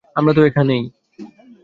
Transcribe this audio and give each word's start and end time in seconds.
আমরা 0.15 0.31
তো 0.33 0.41
এখানেই। 0.43 0.83